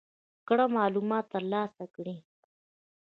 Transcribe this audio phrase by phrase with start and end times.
[0.47, 2.15] کره معلومات ترلاسه کړي.